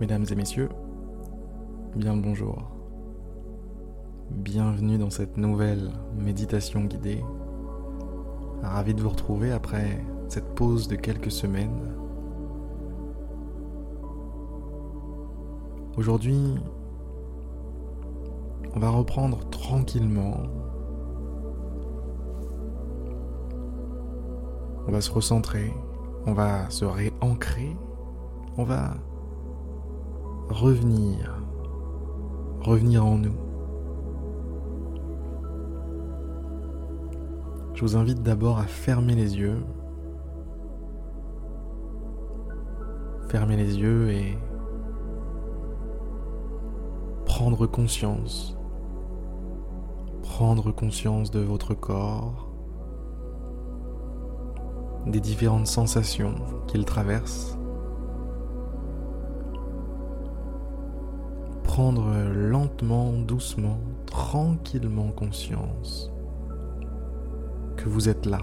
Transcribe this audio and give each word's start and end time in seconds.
Mesdames 0.00 0.24
et 0.30 0.34
messieurs, 0.34 0.70
bien 1.94 2.16
le 2.16 2.22
bonjour. 2.22 2.70
Bienvenue 4.30 4.96
dans 4.96 5.10
cette 5.10 5.36
nouvelle 5.36 5.90
méditation 6.16 6.84
guidée. 6.84 7.22
Ravi 8.62 8.94
de 8.94 9.02
vous 9.02 9.10
retrouver 9.10 9.52
après 9.52 10.02
cette 10.28 10.54
pause 10.54 10.88
de 10.88 10.96
quelques 10.96 11.30
semaines. 11.30 11.92
Aujourd'hui, 15.98 16.54
on 18.74 18.80
va 18.80 18.88
reprendre 18.88 19.50
tranquillement. 19.50 20.38
On 24.88 24.92
va 24.92 25.02
se 25.02 25.12
recentrer, 25.12 25.74
on 26.24 26.32
va 26.32 26.70
se 26.70 26.86
réancrer, 26.86 27.76
on 28.56 28.64
va 28.64 28.94
revenir, 30.50 31.42
revenir 32.60 33.06
en 33.06 33.18
nous. 33.18 33.36
Je 37.74 37.82
vous 37.82 37.96
invite 37.96 38.22
d'abord 38.22 38.58
à 38.58 38.64
fermer 38.64 39.14
les 39.14 39.38
yeux. 39.38 39.64
Fermer 43.28 43.56
les 43.56 43.78
yeux 43.78 44.10
et 44.10 44.36
prendre 47.24 47.66
conscience. 47.66 48.56
Prendre 50.22 50.72
conscience 50.72 51.30
de 51.30 51.40
votre 51.40 51.74
corps, 51.74 52.50
des 55.06 55.20
différentes 55.20 55.66
sensations 55.66 56.34
qu'il 56.66 56.84
traverse. 56.84 57.59
Prendre 61.70 62.12
lentement, 62.34 63.12
doucement, 63.12 63.78
tranquillement 64.04 65.12
conscience 65.12 66.10
que 67.76 67.88
vous 67.88 68.08
êtes 68.08 68.26
là. 68.26 68.40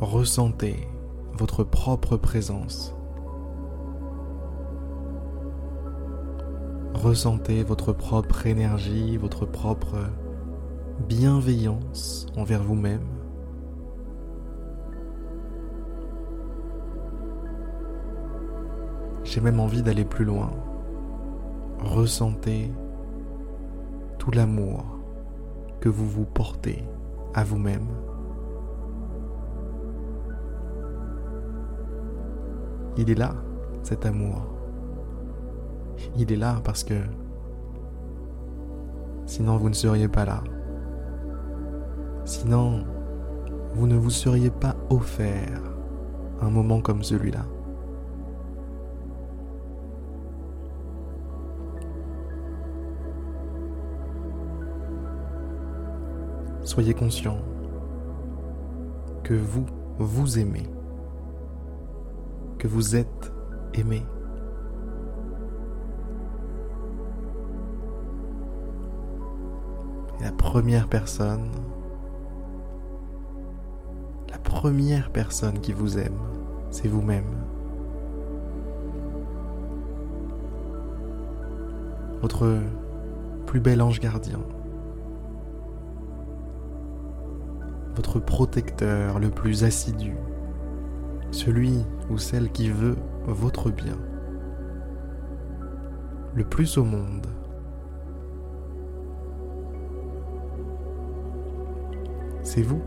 Ressentez 0.00 0.88
votre 1.38 1.62
propre 1.62 2.16
présence. 2.16 2.92
Ressentez 6.92 7.62
votre 7.62 7.92
propre 7.92 8.48
énergie, 8.48 9.16
votre 9.16 9.46
propre 9.46 9.94
bienveillance 11.08 12.26
envers 12.36 12.64
vous-même. 12.64 13.15
J'ai 19.36 19.42
même 19.42 19.60
envie 19.60 19.82
d'aller 19.82 20.06
plus 20.06 20.24
loin. 20.24 20.50
Ressentez 21.80 22.72
tout 24.16 24.30
l'amour 24.30 24.82
que 25.78 25.90
vous 25.90 26.06
vous 26.06 26.24
portez 26.24 26.82
à 27.34 27.44
vous-même. 27.44 27.86
Il 32.96 33.10
est 33.10 33.14
là, 33.14 33.34
cet 33.82 34.06
amour. 34.06 34.46
Il 36.16 36.32
est 36.32 36.36
là 36.36 36.62
parce 36.64 36.82
que 36.82 36.94
sinon 39.26 39.58
vous 39.58 39.68
ne 39.68 39.74
seriez 39.74 40.08
pas 40.08 40.24
là. 40.24 40.42
Sinon, 42.24 42.84
vous 43.74 43.86
ne 43.86 43.96
vous 43.96 44.08
seriez 44.08 44.48
pas 44.48 44.76
offert 44.88 45.60
un 46.40 46.48
moment 46.48 46.80
comme 46.80 47.02
celui-là. 47.02 47.44
Soyez 56.66 56.94
conscient 56.94 57.38
que 59.22 59.34
vous, 59.34 59.64
vous 59.98 60.40
aimez, 60.40 60.68
que 62.58 62.66
vous 62.66 62.96
êtes 62.96 63.32
aimé. 63.72 64.02
Et 70.18 70.24
la 70.24 70.32
première 70.32 70.88
personne, 70.88 71.52
la 74.28 74.38
première 74.38 75.12
personne 75.12 75.60
qui 75.60 75.72
vous 75.72 75.98
aime, 75.98 76.18
c'est 76.72 76.88
vous-même. 76.88 77.44
Votre 82.22 82.58
plus 83.46 83.60
bel 83.60 83.80
ange 83.80 84.00
gardien. 84.00 84.40
Votre 87.96 88.20
protecteur 88.20 89.18
le 89.18 89.30
plus 89.30 89.64
assidu, 89.64 90.14
celui 91.30 91.84
ou 92.10 92.18
celle 92.18 92.52
qui 92.52 92.68
veut 92.68 92.96
votre 93.26 93.70
bien, 93.70 93.96
le 96.34 96.44
plus 96.44 96.76
au 96.78 96.84
monde. 96.84 97.26
C'est 102.42 102.62
vous. 102.62 102.82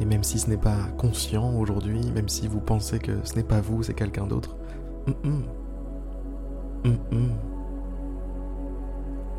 Et 0.00 0.04
même 0.04 0.22
si 0.22 0.38
ce 0.38 0.48
n'est 0.48 0.56
pas 0.56 0.88
conscient 0.96 1.54
aujourd'hui, 1.54 2.10
même 2.12 2.28
si 2.28 2.48
vous 2.48 2.60
pensez 2.60 2.98
que 2.98 3.12
ce 3.24 3.34
n'est 3.34 3.42
pas 3.42 3.60
vous, 3.60 3.82
c'est 3.82 3.94
quelqu'un 3.94 4.26
d'autre, 4.26 4.56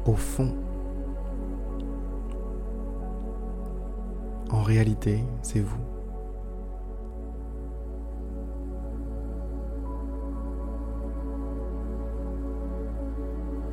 au 0.05 0.13
fond, 0.13 0.53
En 4.63 4.65
réalité, 4.65 5.21
c'est 5.41 5.59
vous. 5.59 5.83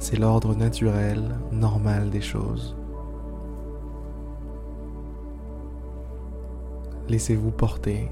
C'est 0.01 0.19
l'ordre 0.19 0.57
naturel, 0.57 1.39
normal 1.53 2.11
des 2.11 2.21
choses. 2.21 2.77
Laissez-vous 7.09 7.53
porter, 7.53 8.11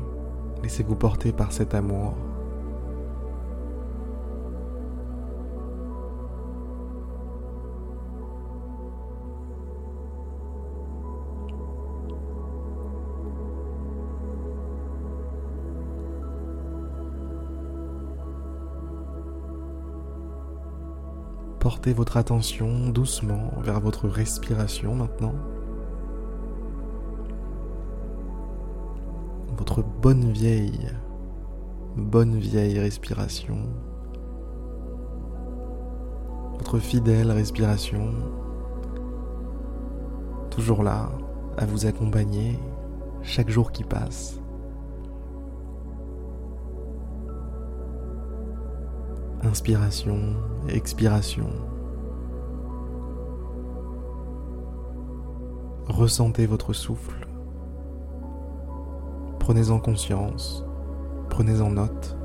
laissez-vous 0.63 0.95
porter 0.95 1.33
par 1.33 1.51
cet 1.51 1.75
amour. 1.75 2.15
Portez 21.69 21.93
votre 21.93 22.17
attention 22.17 22.89
doucement 22.89 23.51
vers 23.61 23.79
votre 23.79 24.09
respiration 24.09 24.95
maintenant. 24.95 25.35
Votre 29.55 29.83
bonne 29.83 30.33
vieille, 30.33 30.89
bonne 31.95 32.39
vieille 32.39 32.79
respiration. 32.79 33.59
Votre 36.59 36.79
fidèle 36.79 37.31
respiration. 37.33 38.15
Toujours 40.49 40.83
là, 40.83 41.11
à 41.59 41.67
vous 41.67 41.85
accompagner 41.85 42.59
chaque 43.21 43.51
jour 43.51 43.73
qui 43.73 43.85
passe. 43.85 44.41
Inspiration, 49.45 50.35
expiration. 50.69 51.49
Ressentez 55.87 56.47
votre 56.47 56.73
souffle. 56.73 57.27
Prenez-en 59.39 59.79
conscience. 59.79 60.65
Prenez-en 61.31 61.71
note. 61.71 62.19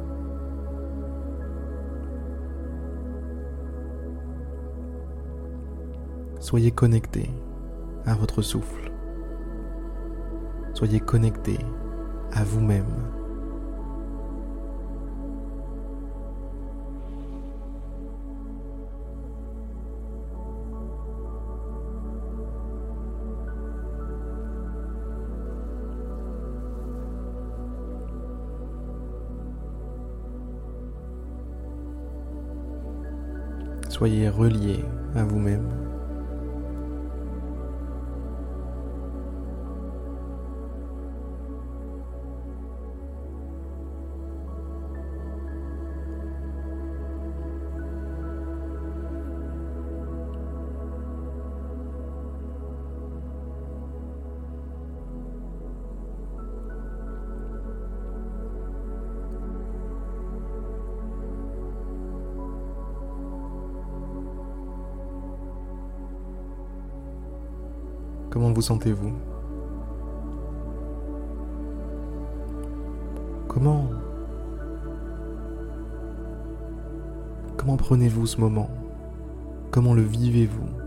Soyez 6.39 6.71
connecté 6.71 7.29
à 8.05 8.15
votre 8.15 8.41
souffle. 8.41 8.91
Soyez 10.73 10.99
connecté 10.99 11.57
à 12.33 12.43
vous-même. 12.43 13.02
Soyez 33.93 34.27
relié 34.27 34.83
à 35.15 35.23
vous-même. 35.23 35.82
Comment 68.33 68.51
vous 68.51 68.63
sentez-vous? 68.63 69.13
Comment 73.47 73.91
Comment 77.57 77.77
prenez-vous 77.77 78.25
ce 78.25 78.41
moment? 78.41 78.71
Comment 79.69 79.93
le 79.93 80.01
vivez-vous? 80.01 80.82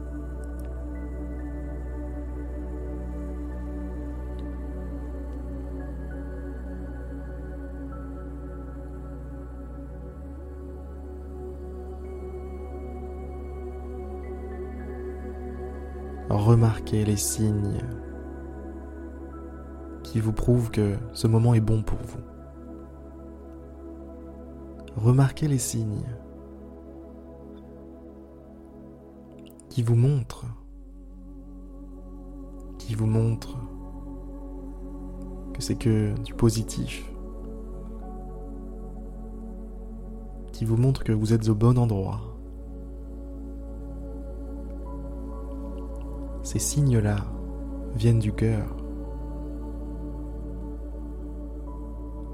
Remarquez 16.37 17.07
les 17.07 17.17
signes 17.17 17.81
qui 20.03 20.21
vous 20.21 20.35
prouvent 20.35 20.71
que 20.71 20.97
ce 21.15 21.27
moment 21.27 21.55
est 21.55 21.61
bon 21.61 21.83
pour 21.83 21.99
vous. 21.99 22.21
Remarquez 24.97 25.49
les 25.49 25.59
signes 25.59 26.05
qui 29.71 29.83
vous 29.83 29.97
montrent, 29.97 30.45
qui 32.79 32.95
vous 32.95 33.07
montrent 33.07 33.59
que 35.55 35.63
c'est 35.63 35.77
que 35.77 36.13
du 36.21 36.35
positif, 36.35 37.11
qui 40.53 40.67
vous 40.67 40.77
montrent 40.77 41.03
que 41.03 41.13
vous 41.13 41.33
êtes 41.33 41.49
au 41.49 41.55
bon 41.55 41.79
endroit. 41.79 42.36
Ces 46.47 46.61
signes-là 46.61 47.17
viennent 47.97 48.21
du 48.21 48.33
cœur. 48.33 48.69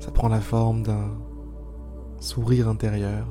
Ça 0.01 0.11
prend 0.11 0.29
la 0.29 0.43
forme 0.43 0.83
d'un 0.83 1.17
sourire 2.21 2.69
intérieur. 2.69 3.27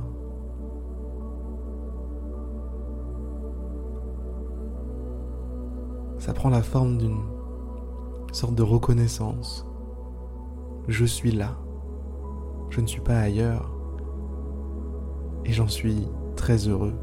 Ça 6.17 6.33
prend 6.33 6.49
la 6.49 6.63
forme 6.63 6.97
d'une 6.97 7.21
sorte 8.31 8.55
de 8.55 8.63
reconnaissance. 8.63 9.67
Je 10.87 11.05
suis 11.05 11.31
là. 11.31 11.59
Je 12.71 12.81
ne 12.81 12.87
suis 12.87 13.01
pas 13.01 13.19
ailleurs. 13.19 13.71
Et 15.45 15.51
j'en 15.51 15.67
suis 15.67 16.07
très 16.35 16.67
heureux. 16.67 16.95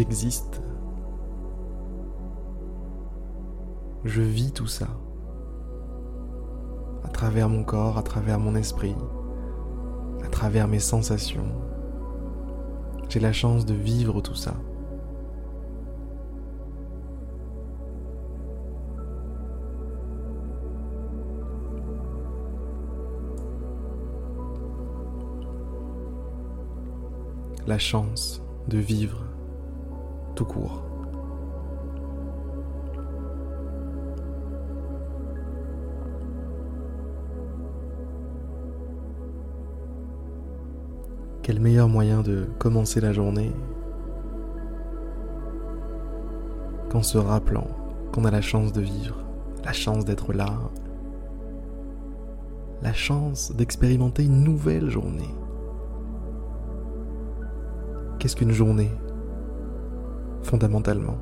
J'existe. 0.00 0.62
Je 4.02 4.22
vis 4.22 4.50
tout 4.50 4.66
ça. 4.66 4.88
À 7.04 7.08
travers 7.08 7.50
mon 7.50 7.64
corps, 7.64 7.98
à 7.98 8.02
travers 8.02 8.38
mon 8.38 8.54
esprit, 8.54 8.96
à 10.24 10.28
travers 10.28 10.68
mes 10.68 10.78
sensations. 10.78 11.52
J'ai 13.10 13.20
la 13.20 13.34
chance 13.34 13.66
de 13.66 13.74
vivre 13.74 14.22
tout 14.22 14.34
ça. 14.34 14.54
La 27.66 27.78
chance 27.78 28.40
de 28.66 28.78
vivre 28.78 29.29
court. 30.38 30.82
Quel 41.42 41.60
meilleur 41.60 41.88
moyen 41.88 42.22
de 42.22 42.46
commencer 42.58 43.00
la 43.00 43.12
journée 43.12 43.52
qu'en 46.90 47.02
se 47.02 47.18
rappelant 47.18 47.66
qu'on 48.12 48.24
a 48.24 48.30
la 48.30 48.40
chance 48.40 48.72
de 48.72 48.80
vivre, 48.80 49.16
la 49.64 49.72
chance 49.72 50.04
d'être 50.04 50.32
là, 50.32 50.58
la 52.82 52.92
chance 52.92 53.52
d'expérimenter 53.54 54.24
une 54.24 54.42
nouvelle 54.42 54.90
journée. 54.90 55.34
Qu'est-ce 58.18 58.36
qu'une 58.36 58.52
journée? 58.52 58.90
Fondamentalement. 60.42 61.18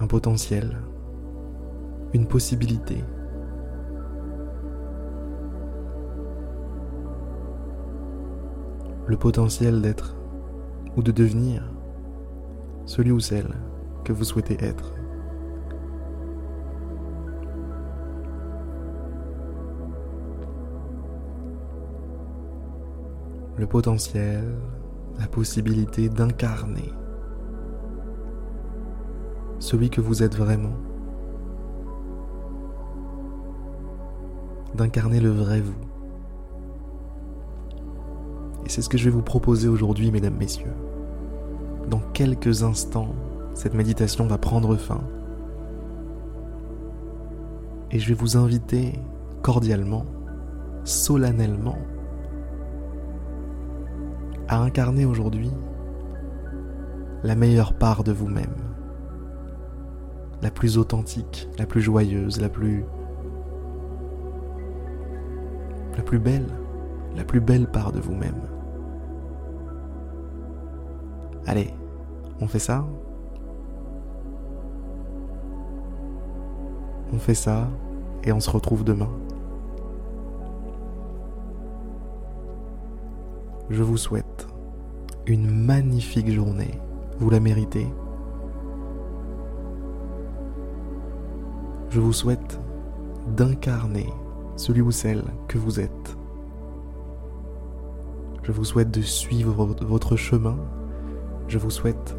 Un 0.00 0.06
potentiel, 0.06 0.76
une 2.12 2.26
possibilité. 2.26 3.04
Le 9.06 9.16
potentiel 9.16 9.82
d'être 9.82 10.16
ou 10.96 11.02
de 11.02 11.12
devenir 11.12 11.62
celui 12.86 13.12
ou 13.12 13.20
celle 13.20 13.54
que 14.04 14.12
vous 14.12 14.24
souhaitez 14.24 14.56
être. 14.64 14.94
Le 23.56 23.66
potentiel 23.66 24.44
la 25.18 25.26
possibilité 25.26 26.08
d'incarner 26.08 26.92
celui 29.58 29.88
que 29.88 30.00
vous 30.00 30.22
êtes 30.22 30.36
vraiment, 30.36 30.74
d'incarner 34.74 35.20
le 35.20 35.30
vrai 35.30 35.60
vous. 35.60 35.72
Et 38.66 38.68
c'est 38.68 38.82
ce 38.82 38.88
que 38.88 38.98
je 38.98 39.04
vais 39.04 39.10
vous 39.10 39.22
proposer 39.22 39.68
aujourd'hui, 39.68 40.10
mesdames, 40.10 40.36
messieurs. 40.36 40.74
Dans 41.88 42.00
quelques 42.12 42.62
instants, 42.62 43.14
cette 43.54 43.74
méditation 43.74 44.26
va 44.26 44.38
prendre 44.38 44.76
fin. 44.76 45.00
Et 47.90 47.98
je 47.98 48.08
vais 48.08 48.14
vous 48.14 48.36
inviter 48.36 48.98
cordialement, 49.42 50.04
solennellement, 50.84 51.78
à 54.48 54.58
incarner 54.58 55.04
aujourd'hui 55.04 55.50
la 57.22 57.34
meilleure 57.34 57.74
part 57.74 58.04
de 58.04 58.12
vous-même, 58.12 58.54
la 60.42 60.50
plus 60.50 60.76
authentique, 60.76 61.48
la 61.58 61.66
plus 61.66 61.80
joyeuse, 61.80 62.40
la 62.40 62.48
plus 62.48 62.84
la 65.96 66.02
plus 66.02 66.18
belle, 66.18 66.46
la 67.16 67.24
plus 67.24 67.40
belle 67.40 67.66
part 67.68 67.92
de 67.92 68.00
vous-même. 68.00 68.42
Allez, 71.46 71.72
on 72.40 72.48
fait 72.48 72.58
ça 72.58 72.84
On 77.12 77.18
fait 77.18 77.34
ça 77.34 77.68
et 78.24 78.32
on 78.32 78.40
se 78.40 78.50
retrouve 78.50 78.82
demain. 78.82 79.10
je 83.70 83.82
vous 83.82 83.96
souhaite 83.96 84.33
une 85.26 85.50
magnifique 85.50 86.30
journée. 86.30 86.78
Vous 87.18 87.30
la 87.30 87.40
méritez. 87.40 87.86
Je 91.90 92.00
vous 92.00 92.12
souhaite 92.12 92.60
d'incarner 93.28 94.08
celui 94.56 94.82
ou 94.82 94.90
celle 94.90 95.24
que 95.48 95.58
vous 95.58 95.80
êtes. 95.80 96.16
Je 98.42 98.52
vous 98.52 98.64
souhaite 98.64 98.90
de 98.90 99.00
suivre 99.00 99.64
votre 99.82 100.16
chemin. 100.16 100.58
Je 101.48 101.58
vous 101.58 101.70
souhaite 101.70 102.16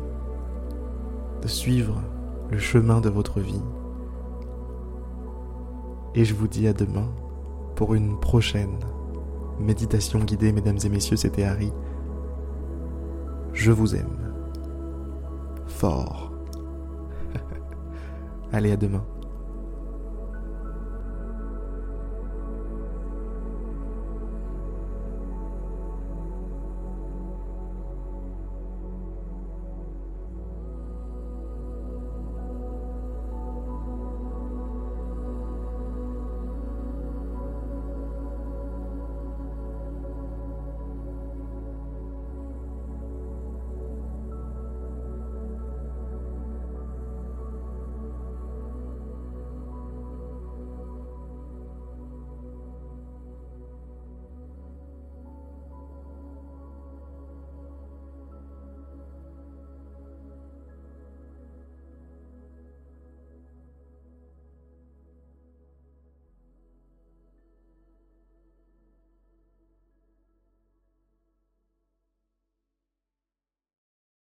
de 1.41 1.47
suivre 1.47 2.01
le 2.49 2.57
chemin 2.57 3.01
de 3.01 3.09
votre 3.09 3.39
vie. 3.39 3.61
Et 6.15 6.25
je 6.25 6.33
vous 6.33 6.47
dis 6.47 6.67
à 6.67 6.73
demain 6.73 7.11
pour 7.75 7.93
une 7.93 8.19
prochaine 8.19 8.79
méditation 9.59 10.19
guidée, 10.19 10.51
mesdames 10.51 10.79
et 10.83 10.89
messieurs, 10.89 11.17
c'était 11.17 11.43
Harry. 11.43 11.71
Je 13.55 13.71
vous 13.71 13.95
aime. 13.95 14.33
Fort. 15.65 16.31
Allez, 18.51 18.73
à 18.73 18.77
demain. 18.77 19.03